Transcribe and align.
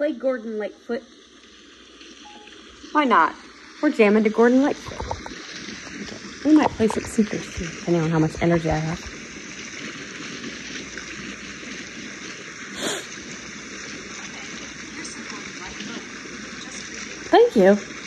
play 0.00 0.12
Gordon 0.14 0.56
Lightfoot? 0.56 1.02
Why 2.92 3.04
not? 3.04 3.34
We're 3.82 3.90
jamming 3.90 4.24
to 4.24 4.30
Gordon 4.30 4.62
Lightfoot. 4.62 4.98
Okay. 6.00 6.48
We 6.48 6.56
might 6.56 6.70
play 6.70 6.88
some 6.88 7.04
Seekers 7.04 7.54
too, 7.54 7.66
depending 7.66 8.00
on 8.04 8.10
how 8.10 8.18
much 8.18 8.40
energy 8.40 8.70
I 8.70 8.78
have. 8.78 8.98
Thank 17.28 17.56
you. 17.56 17.99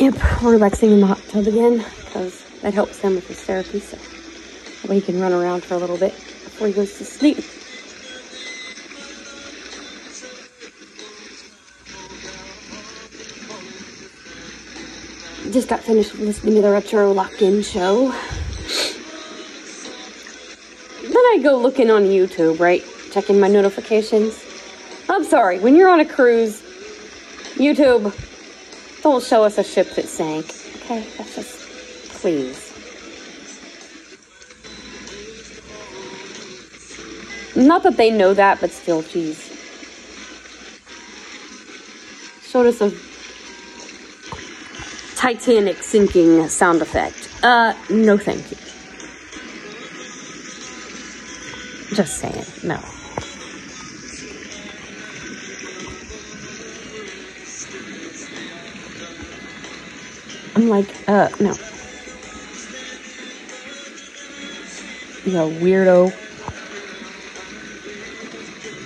Yep, 0.00 0.14
we're 0.42 0.52
relaxing 0.52 0.92
in 0.92 1.00
the 1.00 1.06
hot 1.08 1.22
tub 1.28 1.46
again 1.46 1.84
because 2.06 2.42
that 2.62 2.72
helps 2.72 2.98
him 3.00 3.16
with 3.16 3.28
his 3.28 3.38
therapy. 3.42 3.80
So 3.80 3.98
that 3.98 4.88
way 4.88 4.98
he 4.98 5.02
can 5.02 5.20
run 5.20 5.34
around 5.34 5.62
for 5.62 5.74
a 5.74 5.76
little 5.76 5.98
bit 5.98 6.14
before 6.14 6.68
he 6.68 6.72
goes 6.72 6.96
to 6.96 7.04
sleep. 7.04 7.36
Just 15.52 15.68
got 15.68 15.80
finished 15.80 16.14
listening 16.14 16.54
to 16.54 16.62
the 16.62 16.70
Retro 16.70 17.12
Lock 17.12 17.42
In 17.42 17.60
show. 17.60 18.10
Then 21.02 21.12
I 21.14 21.40
go 21.42 21.58
looking 21.58 21.90
on 21.90 22.04
YouTube, 22.04 22.58
right? 22.58 22.82
Checking 23.12 23.38
my 23.38 23.48
notifications. 23.48 24.42
I'm 25.10 25.24
sorry, 25.24 25.60
when 25.60 25.76
you're 25.76 25.90
on 25.90 26.00
a 26.00 26.06
cruise, 26.06 26.62
YouTube, 27.56 28.14
don't 29.10 29.24
show 29.24 29.42
us 29.42 29.58
a 29.58 29.64
ship 29.64 29.90
that 29.96 30.06
sank. 30.06 30.46
Okay, 30.76 31.04
that's 31.18 31.34
just, 31.34 31.58
please. 32.20 32.68
Not 37.56 37.82
that 37.82 37.96
they 37.96 38.12
know 38.12 38.34
that, 38.34 38.60
but 38.60 38.70
still, 38.70 39.02
geez. 39.02 39.48
Showed 42.44 42.66
us 42.66 42.80
a 42.80 42.92
Titanic 45.16 45.82
sinking 45.82 46.48
sound 46.48 46.80
effect. 46.80 47.28
Uh, 47.42 47.74
no 47.90 48.16
thank 48.16 48.48
you. 48.52 48.56
Just 51.96 52.18
saying, 52.18 52.44
no. 52.62 52.80
Like, 60.70 61.08
uh, 61.08 61.28
no. 61.40 61.52
You 65.24 65.32
weirdo. 65.50 66.12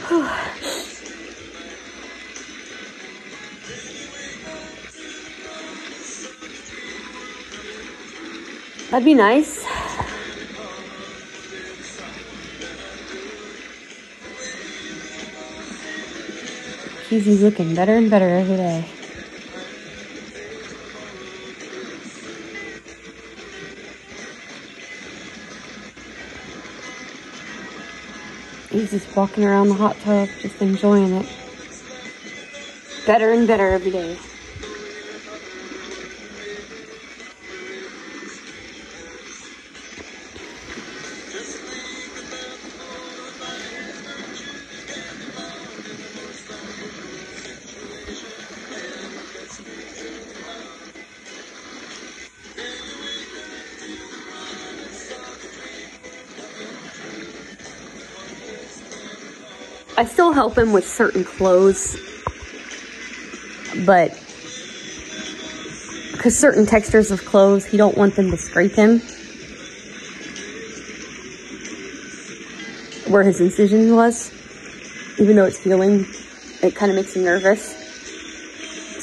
That'd 8.90 9.04
be 9.04 9.14
nice. 9.14 9.64
He's 17.08 17.42
looking 17.42 17.74
better 17.74 17.96
and 17.96 18.10
better 18.10 18.28
every 18.28 18.56
day. 18.56 19.03
He's 28.74 28.90
just 28.90 29.14
walking 29.14 29.44
around 29.44 29.68
the 29.68 29.74
hot 29.76 30.00
tub, 30.00 30.28
just 30.42 30.60
enjoying 30.60 31.12
it. 31.12 31.26
Better 33.06 33.30
and 33.30 33.46
better 33.46 33.70
every 33.70 33.92
day. 33.92 34.18
I 60.04 60.06
still 60.06 60.32
help 60.32 60.58
him 60.58 60.74
with 60.74 60.86
certain 60.86 61.24
clothes, 61.24 61.96
but 63.86 64.10
because 66.12 66.38
certain 66.38 66.66
textures 66.66 67.10
of 67.10 67.24
clothes, 67.24 67.64
he 67.64 67.78
don't 67.78 67.96
want 67.96 68.14
them 68.14 68.30
to 68.30 68.36
scrape 68.36 68.72
him. 68.72 69.00
Where 73.10 73.22
his 73.22 73.40
incision 73.40 73.96
was, 73.96 74.30
even 75.18 75.36
though 75.36 75.46
it's 75.46 75.64
healing, 75.64 76.04
it 76.62 76.76
kind 76.76 76.90
of 76.90 76.96
makes 76.96 77.16
him 77.16 77.24
nervous. 77.24 77.74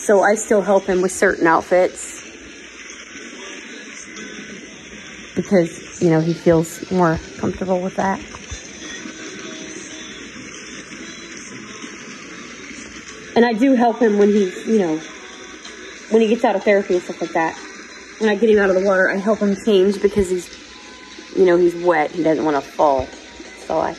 So 0.05 0.21
I 0.21 0.35
still 0.35 0.61
help 0.61 0.85
him 0.85 1.01
with 1.01 1.11
certain 1.11 1.47
outfits 1.47 2.21
because, 5.35 5.99
you 5.99 6.11
know, 6.11 6.19
he 6.19 6.35
feels 6.35 6.91
more 6.91 7.19
comfortable 7.39 7.81
with 7.81 7.95
that. 7.95 8.21
And 13.35 13.45
I 13.45 13.53
do 13.53 13.73
help 13.73 13.99
him 13.99 14.17
when 14.17 14.29
he's, 14.29 14.67
you 14.67 14.79
know, 14.79 14.97
when 16.09 16.21
he 16.21 16.27
gets 16.27 16.43
out 16.43 16.55
of 16.55 16.63
therapy 16.63 16.95
and 16.95 17.03
stuff 17.03 17.21
like 17.21 17.31
that. 17.31 17.57
When 18.19 18.29
I 18.29 18.35
get 18.35 18.49
him 18.49 18.59
out 18.59 18.69
of 18.69 18.75
the 18.75 18.85
water, 18.85 19.09
I 19.09 19.17
help 19.17 19.39
him 19.39 19.55
change 19.65 20.01
because 20.01 20.29
he's, 20.29 20.49
you 21.35 21.45
know, 21.45 21.57
he's 21.57 21.75
wet. 21.75 22.11
He 22.11 22.23
doesn't 22.23 22.43
want 22.43 22.55
to 22.55 22.61
fall. 22.61 23.07
So 23.65 23.79
I, 23.79 23.95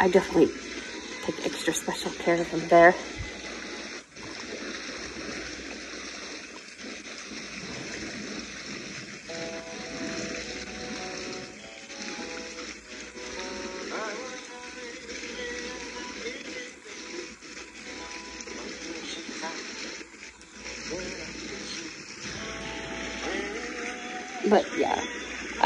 I 0.00 0.08
definitely 0.08 0.50
take 1.24 1.44
extra 1.46 1.74
special 1.74 2.10
care 2.12 2.40
of 2.40 2.48
him 2.48 2.66
there. 2.68 2.94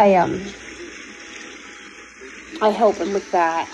I 0.01 0.17
um, 0.17 0.55
I 2.61 2.71
help 2.71 3.01
him 3.01 3.13
with 3.15 3.31
that. 3.33 3.69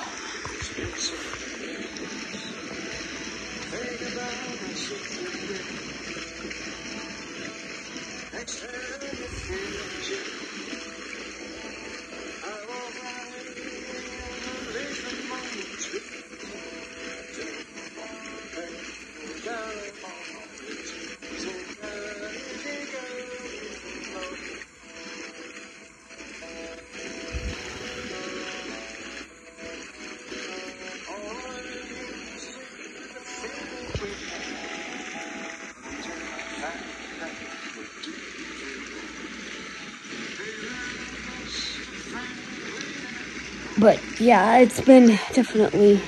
But 43.86 44.02
yeah, 44.18 44.56
it's 44.56 44.80
been 44.80 45.06
definitely 45.32 46.02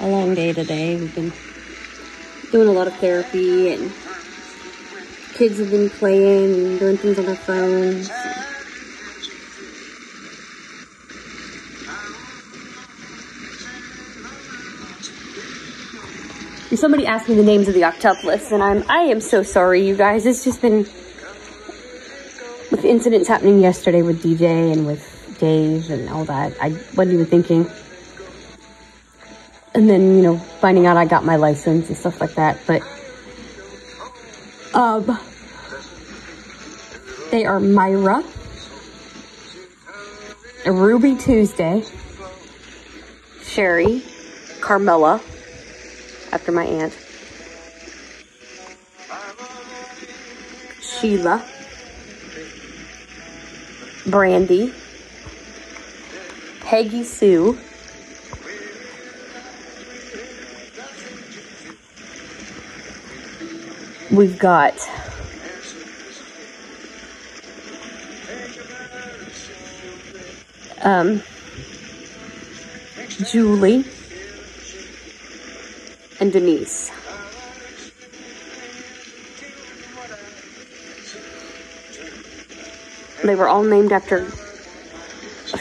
a 0.00 0.08
long 0.08 0.34
day 0.34 0.52
today. 0.52 0.96
We've 0.96 1.14
been 1.14 1.32
doing 2.50 2.66
a 2.66 2.72
lot 2.72 2.88
of 2.88 2.96
therapy 2.96 3.72
and 3.72 3.92
kids 5.34 5.60
have 5.60 5.70
been 5.70 5.88
playing 5.88 6.52
and 6.52 6.80
doing 6.80 6.96
things 6.96 7.16
on 7.20 7.26
their 7.26 7.36
phones. 7.36 8.10
somebody 16.76 17.06
asked 17.06 17.28
me 17.28 17.36
the 17.36 17.44
names 17.44 17.68
of 17.68 17.74
the 17.74 17.82
octuplets, 17.82 18.50
and 18.50 18.60
I'm 18.60 18.82
I 18.90 19.02
am 19.02 19.20
so 19.20 19.44
sorry, 19.44 19.86
you 19.86 19.94
guys. 19.96 20.26
It's 20.26 20.42
just 20.42 20.60
been 20.60 20.78
with 22.72 22.84
incidents 22.84 23.28
happening 23.28 23.60
yesterday 23.60 24.02
with 24.02 24.24
DJ 24.24 24.72
and 24.72 24.84
with 24.84 25.13
Dave 25.38 25.90
and 25.90 26.08
all 26.08 26.24
that. 26.24 26.54
I 26.60 26.70
wasn't 26.94 27.14
even 27.14 27.26
thinking. 27.26 27.70
And 29.74 29.90
then, 29.90 30.16
you 30.16 30.22
know, 30.22 30.38
finding 30.38 30.86
out 30.86 30.96
I 30.96 31.04
got 31.04 31.24
my 31.24 31.36
license 31.36 31.88
and 31.88 31.96
stuff 31.96 32.20
like 32.20 32.34
that. 32.34 32.58
But 32.66 32.82
um 34.74 35.18
they 37.30 37.44
are 37.44 37.58
Myra, 37.58 38.22
Ruby 40.66 41.16
Tuesday, 41.16 41.82
Sherry, 43.42 44.04
Carmela, 44.60 45.20
after 46.30 46.52
my 46.52 46.64
aunt, 46.64 46.96
Sheila, 50.80 51.44
Brandy, 54.06 54.72
Peggy 56.74 57.04
Sue, 57.04 57.56
we've 64.10 64.36
got 64.40 64.74
um, 70.82 71.22
Julie, 73.30 73.84
and 76.18 76.32
Denise. 76.32 76.90
They 83.22 83.36
were 83.36 83.46
all 83.46 83.62
named 83.62 83.92
after 83.92 84.28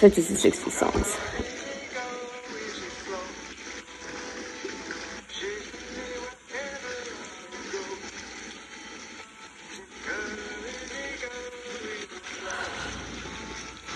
50s 0.04 0.30
and 0.32 0.38
60s 0.38 0.72
songs. 0.74 1.18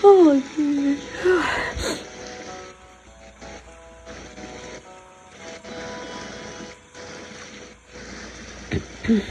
Oh, 0.02 0.42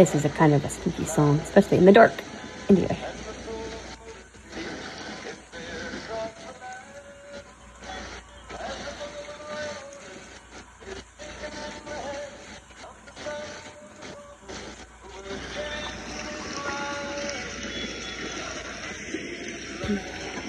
This 0.00 0.14
is 0.14 0.24
a 0.24 0.30
kind 0.30 0.54
of 0.54 0.64
a 0.64 0.70
spooky 0.70 1.04
song, 1.04 1.38
especially 1.40 1.76
in 1.76 1.84
the 1.84 1.92
dark. 1.92 2.14
Anyway. 2.70 2.98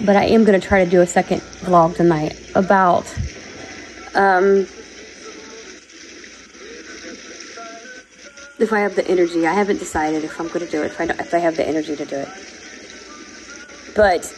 But 0.06 0.16
I 0.16 0.28
am 0.28 0.46
going 0.46 0.58
to 0.58 0.66
try 0.66 0.86
to 0.86 0.90
do 0.90 1.02
a 1.02 1.06
second 1.06 1.42
vlog 1.42 1.98
tonight 1.98 2.40
about 2.56 3.14
um, 4.16 4.66
if 8.62 8.72
I 8.72 8.80
have 8.80 8.96
the 8.96 9.08
energy. 9.08 9.48
I 9.48 9.54
haven't 9.54 9.78
decided 9.78 10.24
if 10.24 10.40
I'm 10.40 10.48
going 10.48 10.66
to 10.66 10.72
do 10.72 10.84
it, 10.84 10.92
if 10.92 11.02
I, 11.02 11.06
if 11.06 11.34
I 11.34 11.40
have 11.40 11.58
the 11.58 11.68
energy 11.68 11.96
to 11.96 12.06
do 12.06 12.16
it. 12.16 12.30
But 13.96 14.34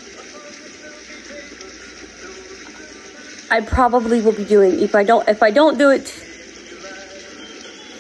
I 3.52 3.62
probably 3.62 4.22
will 4.22 4.34
be 4.34 4.46
doing 4.46 4.80
if 4.80 4.96
I 4.96 5.04
don't 5.04 5.28
if 5.30 5.44
I 5.44 5.52
don't 5.52 5.78
do 5.78 5.92
it 5.92 6.08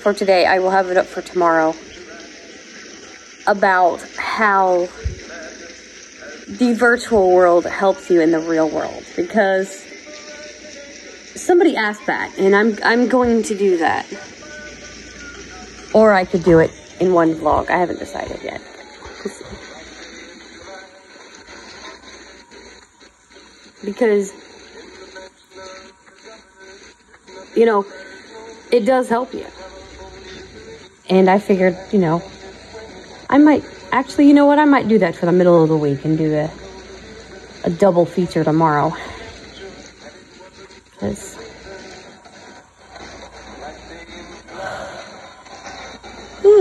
for 0.02 0.14
today, 0.14 0.46
I 0.46 0.60
will 0.60 0.72
have 0.72 0.90
it 0.90 0.98
up 0.98 1.06
for 1.06 1.22
tomorrow 1.22 1.75
about 3.46 4.02
how 4.18 4.88
the 6.48 6.74
virtual 6.74 7.31
world 7.31 7.66
helps 7.66 8.10
you 8.10 8.22
in 8.22 8.31
the 8.31 8.40
real 8.40 8.70
world 8.70 9.04
because 9.16 9.86
somebody 11.36 11.75
asked 11.75 12.06
that 12.08 12.38
and 12.38 12.56
I'm 12.56 12.78
I'm 12.84 13.08
going 13.08 13.44
to 13.44 13.56
do 13.56 13.78
that. 13.78 14.08
Or 15.94 16.12
I 16.12 16.25
could 16.25 16.44
do 16.44 16.60
it 16.60 16.72
in 17.00 17.13
one 17.13 17.36
vlog. 17.36 17.69
I 17.69 17.78
haven't 17.78 18.00
decided 18.00 18.42
yet. 18.44 18.62
Because, 23.84 24.34
you 27.56 27.66
know, 27.66 27.86
it 28.72 28.86
does 28.86 29.10
help 29.10 29.34
you. 29.34 29.45
And 31.10 31.30
I 31.30 31.38
figured, 31.38 31.78
you 31.92 32.00
know, 32.00 32.24
I 33.30 33.38
might, 33.38 33.63
actually, 33.92 34.28
you 34.28 34.34
know 34.34 34.46
what? 34.46 34.57
I 34.57 34.66
might 34.66 34.88
do 34.88 34.98
that 35.00 35.16
for 35.16 35.25
the 35.25 35.31
middle 35.31 35.62
of 35.62 35.69
the 35.69 35.78
week 35.78 36.06
and 36.06 36.18
do 36.18 36.34
a, 36.34 36.50
a 37.65 37.70
double 37.70 38.06
feature 38.06 38.44
tomorrow. 38.44 38.96
Because 40.91 41.43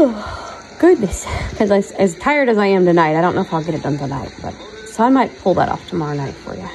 goodness. 0.80 1.26
Because 1.50 1.71
as, 1.71 1.92
as 1.92 2.18
tired 2.18 2.49
as 2.49 2.59
I 2.59 2.66
am 2.66 2.85
tonight, 2.85 3.16
I 3.16 3.21
don't 3.21 3.35
know 3.35 3.42
if 3.42 3.52
I'll 3.52 3.62
get 3.62 3.75
it 3.75 3.82
done 3.82 3.99
tonight. 3.99 4.32
But 4.42 4.52
So 4.87 5.04
I 5.04 5.11
might 5.11 5.37
pull 5.38 5.54
that 5.54 5.68
off 5.68 5.87
tomorrow 5.88 6.16
night 6.16 6.35
for 6.35 6.56
you. 6.56 6.68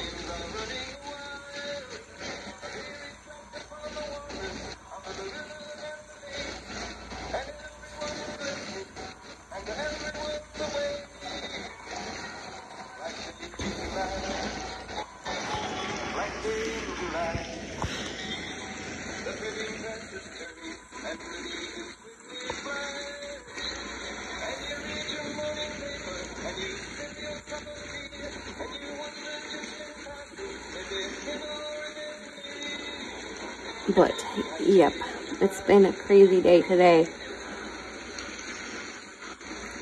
But, 33.96 34.12
yep, 34.60 34.92
it's 35.40 35.60
been 35.62 35.86
a 35.86 35.92
crazy 35.92 36.40
day 36.42 36.62
today. 36.62 37.08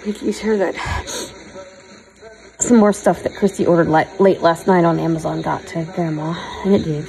Making 0.07 0.33
sure 0.33 0.57
that 0.57 0.75
some 2.61 2.79
more 2.79 2.93
stuff 2.93 3.23
that 3.25 3.35
Christy 3.35 3.67
ordered 3.67 3.89
late 3.89 4.41
last 4.41 4.67
night 4.67 4.85
on 4.85 4.99
Amazon 4.99 5.43
got 5.43 5.67
to 5.69 5.85
Grandma, 5.95 6.35
and 6.65 6.75
it 6.75 6.85
did. 6.85 7.09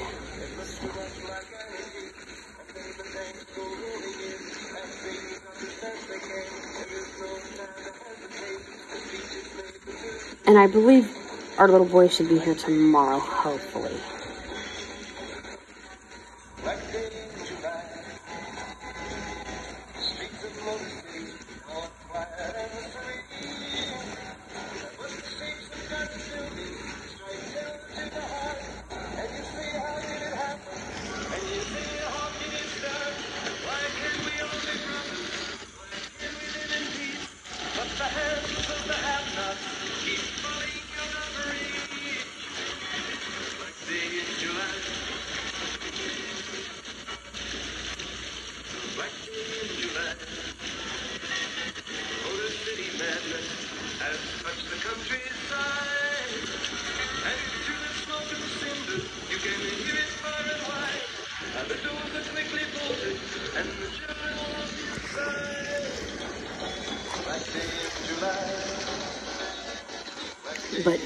And 10.47 10.57
I 10.57 10.67
believe 10.67 11.11
our 11.59 11.69
little 11.69 11.87
boy 11.87 12.09
should 12.09 12.29
be 12.29 12.39
here 12.39 12.55
tomorrow, 12.55 13.19
hopefully. 13.19 13.97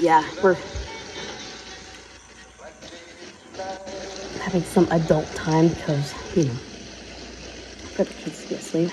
Yeah, 0.02 0.28
we're 0.42 0.58
having 4.42 4.64
some 4.64 4.88
adult 4.92 5.28
time 5.36 5.68
because, 5.68 6.14
you 6.36 6.46
know, 6.46 6.54
got 7.96 8.08
the 8.08 8.14
kids 8.16 8.42
to 8.42 8.50
be 8.50 8.56
asleep. 8.56 8.92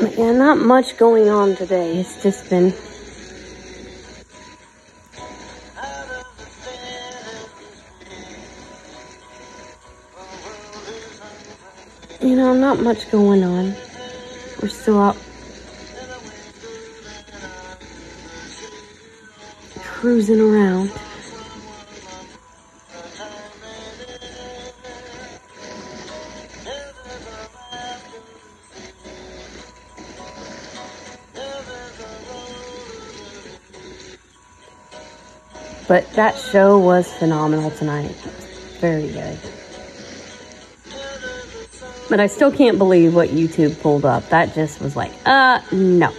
Yeah, 0.00 0.30
not 0.30 0.58
much 0.58 0.96
going 0.96 1.28
on 1.28 1.56
today. 1.56 1.98
It's 1.98 2.22
just 2.22 2.48
been 2.48 2.72
you 12.20 12.36
know, 12.36 12.54
not 12.54 12.78
much 12.80 13.10
going 13.10 13.42
on. 13.42 13.74
We're 14.62 14.68
still 14.68 15.00
out 15.00 15.16
cruising 19.82 20.40
around. 20.40 20.92
But 35.88 36.08
that 36.12 36.36
show 36.38 36.78
was 36.78 37.10
phenomenal 37.14 37.70
tonight. 37.70 38.14
Very 38.78 39.08
good. 39.08 39.38
But 42.10 42.20
I 42.20 42.26
still 42.26 42.52
can't 42.52 42.76
believe 42.76 43.14
what 43.14 43.30
YouTube 43.30 43.80
pulled 43.80 44.04
up. 44.04 44.28
That 44.28 44.54
just 44.54 44.80
was 44.80 44.96
like, 44.96 45.12
uh, 45.24 45.60
no. 45.72 46.12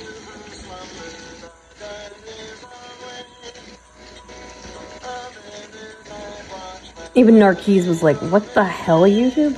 Even 7.16 7.36
Narquise 7.36 7.88
was 7.88 8.02
like, 8.02 8.18
what 8.32 8.54
the 8.54 8.64
hell, 8.64 9.02
YouTube? 9.02 9.58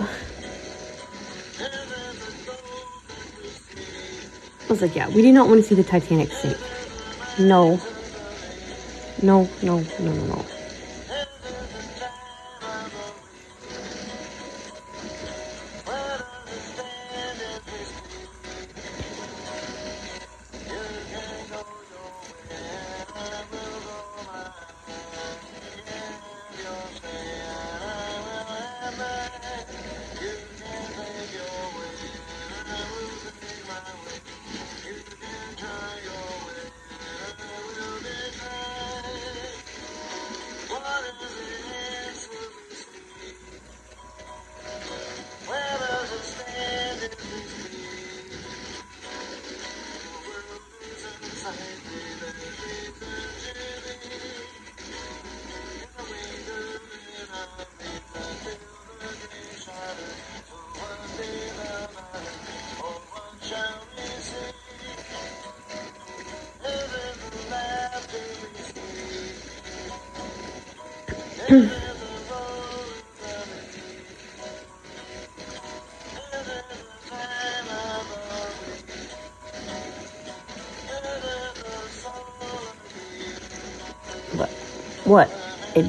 I 4.66 4.68
was 4.70 4.82
like, 4.82 4.96
yeah, 4.96 5.08
we 5.10 5.22
do 5.22 5.32
not 5.32 5.48
want 5.48 5.62
to 5.62 5.68
see 5.68 5.76
the 5.76 5.84
Titanic 5.84 6.32
sink. 6.32 6.58
No. 7.40 7.80
No, 9.22 9.56
no, 9.62 9.94
no, 9.98 10.14
no, 10.14 10.26
no. 10.28 10.51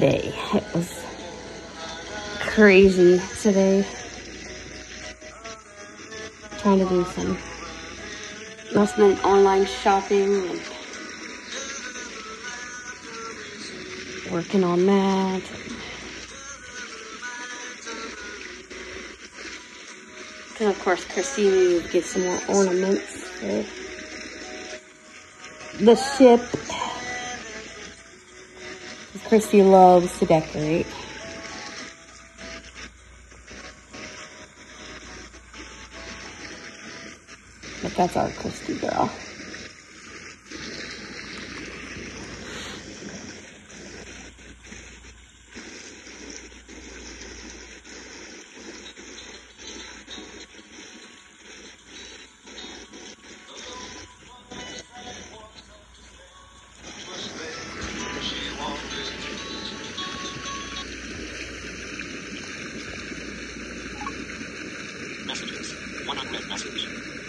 It 0.01 0.63
was 0.73 1.05
crazy 2.39 3.21
today. 3.41 3.85
Trying 6.57 6.79
to 6.79 6.89
do 6.89 7.05
some 7.05 7.37
last 8.73 8.97
minute 8.97 9.23
online 9.23 9.65
shopping 9.65 10.49
and 10.49 10.61
working 14.31 14.63
on 14.63 14.85
that. 14.87 15.41
And 20.59 20.69
of 20.69 20.79
course, 20.79 21.05
Christine 21.05 21.75
would 21.75 21.91
get 21.91 22.03
some 22.03 22.23
more 22.23 22.39
ornaments 22.47 23.23
for 23.39 23.63
the 25.83 25.95
ship. 25.95 26.62
Christy 29.27 29.63
loves 29.63 30.19
to 30.19 30.25
decorate. 30.25 30.87
But 37.81 37.95
that's 37.95 38.15
our 38.15 38.29
Christy 38.31 38.77
girl. 38.77 39.11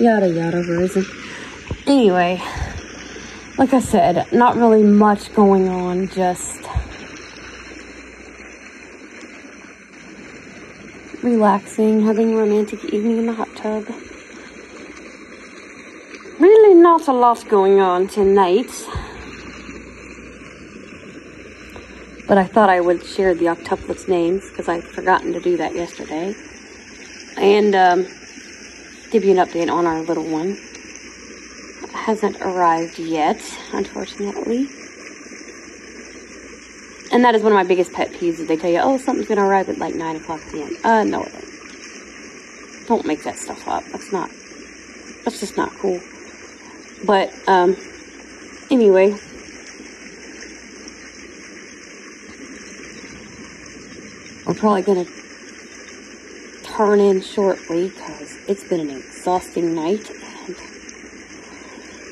Yada 0.04 0.28
yada 0.28 0.62
Verizon. 0.62 1.04
Anyway, 1.86 2.38
like 3.56 3.72
I 3.72 3.80
said, 3.80 4.30
not 4.32 4.54
really 4.56 4.82
much 4.82 5.32
going 5.34 5.70
on, 5.70 6.08
just 6.08 6.60
relaxing, 11.22 12.04
having 12.04 12.34
a 12.34 12.36
romantic 12.36 12.84
evening 12.92 13.16
in 13.16 13.26
the 13.26 13.32
hot 13.32 13.48
tub. 13.56 13.86
Really 16.38 16.74
not 16.74 17.08
a 17.08 17.12
lot 17.12 17.48
going 17.48 17.80
on 17.80 18.06
tonight. 18.06 18.70
But 22.28 22.36
I 22.36 22.44
thought 22.44 22.68
I 22.68 22.80
would 22.80 23.02
share 23.06 23.34
the 23.34 23.46
octuplets 23.46 24.06
names 24.06 24.42
because 24.50 24.68
I'd 24.68 24.84
forgotten 24.84 25.32
to 25.32 25.40
do 25.40 25.56
that 25.56 25.74
yesterday. 25.74 26.34
And 27.38 27.74
um, 27.74 28.06
give 29.14 29.24
you 29.24 29.30
an 29.30 29.46
update 29.46 29.72
on 29.72 29.86
our 29.86 30.02
little 30.02 30.24
one. 30.24 30.58
It 31.84 31.90
hasn't 31.90 32.34
arrived 32.40 32.98
yet, 32.98 33.40
unfortunately. 33.72 34.66
And 37.12 37.24
that 37.24 37.36
is 37.36 37.42
one 37.44 37.52
of 37.52 37.56
my 37.56 37.62
biggest 37.62 37.92
pet 37.92 38.10
peeves 38.10 38.38
that 38.38 38.48
they 38.48 38.56
tell 38.56 38.72
you, 38.72 38.80
oh, 38.82 38.98
something's 38.98 39.28
going 39.28 39.38
to 39.38 39.44
arrive 39.44 39.68
at 39.68 39.78
like 39.78 39.94
9 39.94 40.16
o'clock 40.16 40.40
p.m. 40.50 40.76
Uh, 40.82 41.04
no, 41.04 41.22
it 41.22 41.32
ain't. 41.32 42.88
Don't 42.88 43.06
make 43.06 43.22
that 43.22 43.38
stuff 43.38 43.68
up. 43.68 43.84
That's 43.92 44.10
not, 44.10 44.30
that's 45.24 45.38
just 45.38 45.56
not 45.56 45.70
cool. 45.74 46.00
But, 47.04 47.32
um, 47.46 47.76
anyway, 48.68 49.10
we're 54.44 54.54
probably 54.54 54.82
going 54.82 55.06
to 55.06 55.23
turn 56.76 57.00
in 57.00 57.20
shortly 57.20 57.88
because 57.88 58.36
it's 58.48 58.68
been 58.68 58.80
an 58.80 58.90
exhausting 58.90 59.74
night. 59.74 60.10
And 60.46 60.56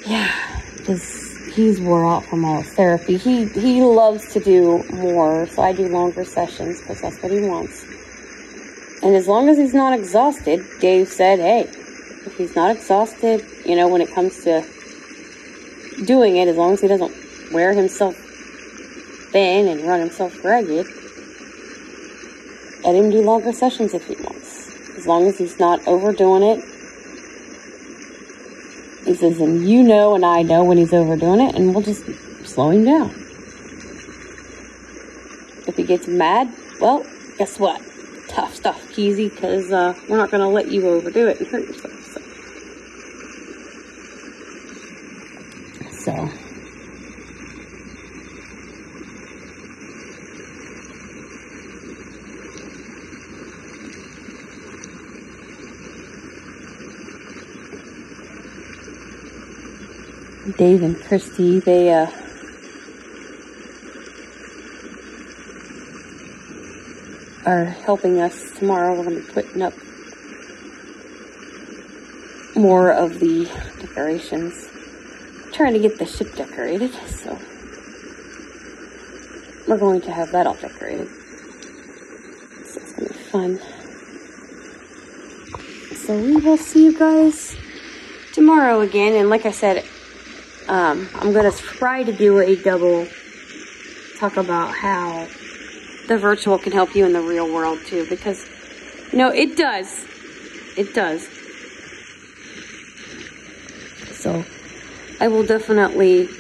yeah, 0.07 0.63
because 0.77 1.33
he's 1.55 1.81
wore 1.81 2.07
out 2.07 2.25
from 2.25 2.45
all 2.45 2.63
his 2.63 2.73
therapy. 2.75 3.17
He 3.17 3.47
he 3.47 3.83
loves 3.83 4.33
to 4.33 4.41
do 4.41 4.85
more, 4.93 5.47
so 5.49 5.63
I 5.63 5.73
do 5.73 5.89
longer 5.89 6.25
sessions 6.25 6.81
because 6.81 7.01
that's 7.01 7.23
what 7.23 7.33
he 7.33 7.41
wants. 7.41 7.85
And 9.03 9.17
as 9.17 9.27
long 9.27 9.49
as 9.49 9.59
he's 9.59 9.75
not 9.75 9.99
exhausted, 9.99 10.65
Dave 10.81 11.09
said, 11.09 11.41
"Hey, 11.41 11.63
if 12.27 12.37
he's 12.37 12.55
not 12.55 12.77
exhausted, 12.77 13.45
you 13.67 13.77
know, 13.77 13.89
when 13.89 14.01
it 14.01 14.15
comes 14.15 14.45
to 14.45 14.65
doing 16.05 16.37
it, 16.37 16.49
as 16.49 16.57
long 16.57 16.73
as 16.75 16.81
he 16.81 16.89
doesn't 16.89 17.13
wear 17.53 17.73
himself 17.73 18.17
thin 19.33 19.67
and 19.69 19.87
run 19.87 20.01
himself 20.01 20.45
ragged, 20.45 20.87
let 22.85 22.95
him 22.95 23.11
do 23.11 23.23
longer 23.23 23.53
sessions 23.53 23.95
if 23.95 24.07
he 24.07 24.15
wants. 24.17 24.42
As 25.03 25.07
long 25.09 25.27
as 25.27 25.39
he's 25.39 25.59
not 25.59 25.81
overdoing 25.85 26.45
it 26.45 26.63
he 29.05 29.17
says, 29.17 29.41
and 29.41 29.69
you 29.69 29.83
know 29.83 30.15
and 30.15 30.25
I 30.25 30.43
know 30.43 30.63
when 30.63 30.79
he's 30.79 30.93
overdoing 30.93 31.41
it, 31.41 31.57
and 31.57 31.75
we'll 31.75 31.83
just 31.83 32.09
slow 32.45 32.71
him 32.71 32.85
down. 32.85 33.25
If 35.67 35.77
he 35.77 35.83
gets 35.83 36.07
mad, 36.07 36.55
well, 36.79 37.05
guess 37.37 37.59
what? 37.59 37.83
Tough 38.29 38.55
stuff, 38.55 38.89
Keezy, 38.91 39.35
because 39.35 39.73
uh, 39.73 39.95
we're 40.07 40.19
not 40.19 40.31
going 40.31 40.41
to 40.41 40.47
let 40.47 40.69
you 40.69 40.87
overdo 40.87 41.27
it 41.27 41.41
and 41.41 41.49
hurt 41.49 41.67
yourself. 41.67 42.01
So. 42.05 42.21
so. 45.91 46.31
Dave 60.51 60.83
and 60.83 61.01
Christy, 61.01 61.61
they 61.61 61.95
uh, 61.95 62.11
are 67.47 67.65
helping 67.65 68.21
us 68.21 68.51
tomorrow. 68.59 68.97
We're 68.97 69.05
going 69.05 69.21
to 69.21 69.27
be 69.27 69.33
putting 69.33 69.63
up 69.63 69.73
more 72.57 72.91
of 72.91 73.21
the 73.21 73.45
decorations. 73.79 74.69
I'm 75.45 75.53
trying 75.53 75.75
to 75.75 75.79
get 75.79 76.01
the 76.01 76.07
ship 76.07 76.35
decorated, 76.35 76.93
so 77.07 77.39
we're 79.69 79.79
going 79.79 80.01
to 80.01 80.11
have 80.11 80.33
that 80.33 80.49
all 80.49 80.55
decorated. 80.55 81.09
So 82.67 82.81
it's 82.81 82.93
going 82.95 83.09
to 83.09 83.15
be 83.15 83.21
fun. 83.21 83.61
So 85.95 86.19
we 86.19 86.37
will 86.37 86.57
see 86.57 86.87
you 86.87 86.99
guys 86.99 87.55
tomorrow 88.33 88.81
again. 88.81 89.15
And 89.15 89.31
like 89.31 89.47
I 89.47 89.53
said, 89.53 89.85
um, 90.73 91.07
I'm 91.17 91.35
going 91.35 91.53
to 91.53 91.57
try 91.59 92.03
to 92.03 92.13
do 92.13 92.39
a 92.39 92.57
double 92.57 93.07
talk 94.17 94.39
about 94.39 94.75
how 94.75 95.29
the 96.09 96.17
virtual 96.17 96.59
can 96.59 96.73
help 96.73 96.97
you 96.97 97.05
in 97.05 97.13
the 97.13 97.21
real 97.21 97.53
world 97.53 97.79
too, 97.85 98.07
because, 98.09 98.47
you 99.13 99.19
know, 99.19 99.29
it 99.29 99.55
does. 99.55 100.07
It 100.79 100.95
does. 100.95 101.29
So, 104.15 104.47
I 105.21 105.29
will 105.29 105.45
definitely 105.45 106.31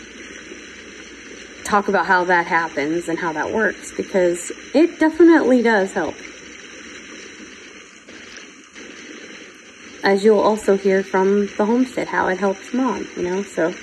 talk 1.64 1.88
about 1.88 2.06
how 2.06 2.24
that 2.24 2.46
happens 2.46 3.08
and 3.08 3.18
how 3.18 3.34
that 3.34 3.52
works 3.52 3.92
because 3.94 4.50
it 4.72 4.98
definitely 4.98 5.60
does 5.60 5.92
help. 5.92 6.14
As 10.02 10.24
you'll 10.24 10.40
also 10.40 10.78
hear 10.78 11.04
from 11.04 11.48
the 11.58 11.66
homestead, 11.66 12.08
how 12.08 12.28
it 12.28 12.38
helps 12.38 12.72
mom, 12.72 13.06
you 13.14 13.24
know, 13.24 13.42
so 13.42 13.74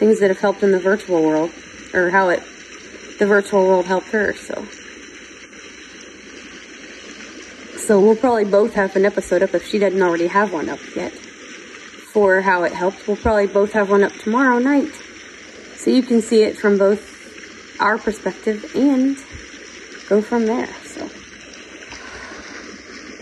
things 0.00 0.18
that 0.18 0.30
have 0.30 0.40
helped 0.40 0.62
in 0.62 0.72
the 0.72 0.80
virtual 0.80 1.22
world, 1.22 1.52
or 1.92 2.08
how 2.08 2.30
it, 2.30 2.42
the 3.18 3.26
virtual 3.26 3.66
world 3.66 3.84
helped 3.84 4.08
her, 4.08 4.34
so. 4.34 4.66
So 7.76 8.00
we'll 8.00 8.16
probably 8.16 8.46
both 8.46 8.72
have 8.74 8.96
an 8.96 9.04
episode 9.04 9.42
up 9.42 9.52
if 9.52 9.66
she 9.66 9.78
doesn't 9.78 10.00
already 10.00 10.28
have 10.28 10.54
one 10.54 10.70
up 10.70 10.80
yet. 10.96 11.12
For 11.12 12.40
how 12.40 12.62
it 12.64 12.72
helped. 12.72 13.06
We'll 13.06 13.18
probably 13.18 13.46
both 13.46 13.72
have 13.72 13.90
one 13.90 14.02
up 14.02 14.12
tomorrow 14.12 14.58
night. 14.58 14.90
So 15.76 15.90
you 15.90 16.02
can 16.02 16.22
see 16.22 16.42
it 16.44 16.56
from 16.56 16.78
both 16.78 17.78
our 17.78 17.98
perspective 17.98 18.72
and 18.74 19.16
go 20.08 20.22
from 20.22 20.46
there. 20.46 20.72
So 20.84 21.10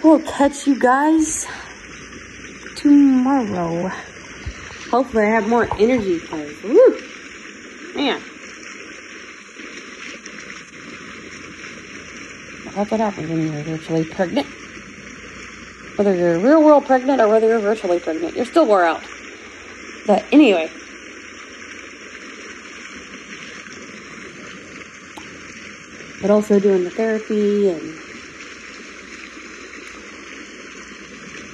we'll 0.04 0.20
catch 0.20 0.66
you 0.66 0.78
guys 0.78 1.46
tomorrow. 2.76 3.90
Hopefully 4.90 5.24
I 5.24 5.34
have 5.34 5.48
more 5.48 5.68
energy 5.78 6.18
because, 6.18 6.56
woo, 6.62 7.02
man. 7.94 8.22
That's 12.74 12.90
what 12.90 13.00
happens 13.00 13.28
when 13.28 13.44
you're 13.44 13.62
virtually 13.64 14.04
pregnant. 14.04 14.46
Whether 15.96 16.14
you're 16.14 16.38
real 16.40 16.62
world 16.62 16.86
pregnant 16.86 17.20
or 17.20 17.28
whether 17.28 17.48
you're 17.48 17.60
virtually 17.60 17.98
pregnant, 17.98 18.34
you're 18.36 18.44
still 18.44 18.66
wore 18.66 18.84
out. 18.84 19.08
But 20.06 20.26
anyway. 20.32 20.72
But 26.20 26.30
also 26.30 26.58
doing 26.58 26.84
the 26.84 26.90
therapy 26.90 27.68
and 27.68 27.98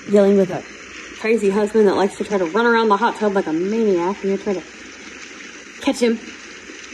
dealing 0.08 0.36
with 0.36 0.50
it 0.50 0.73
crazy 1.24 1.48
husband 1.48 1.88
that 1.88 1.96
likes 1.96 2.18
to 2.18 2.22
try 2.22 2.36
to 2.36 2.44
run 2.44 2.66
around 2.66 2.90
the 2.90 2.96
hot 2.98 3.16
tub 3.16 3.32
like 3.32 3.46
a 3.46 3.52
maniac 3.54 4.22
and 4.22 4.32
you 4.32 4.36
try 4.36 4.52
to 4.52 4.62
catch 5.80 5.98
him. 5.98 6.20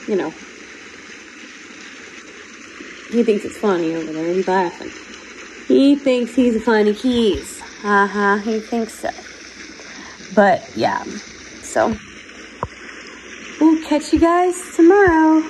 You 0.07 0.14
know. 0.14 0.31
He 3.11 3.25
thinks 3.25 3.45
it's 3.45 3.57
funny 3.57 3.97
over 3.97 4.12
there. 4.12 4.33
He's 4.33 4.47
laughing. 4.47 4.93
He 5.66 5.97
thinks 5.97 6.33
he's 6.37 6.55
a 6.55 6.61
funny 6.61 6.95
keys. 6.95 7.61
Uh 7.83 8.07
huh. 8.07 8.37
He 8.37 8.61
thinks 8.61 9.01
so. 9.01 9.11
But 10.37 10.62
yeah. 10.77 11.03
So 11.62 11.97
we'll 13.61 13.85
catch 13.88 14.12
you 14.12 14.21
guys 14.21 14.55
tomorrow. 14.77 15.43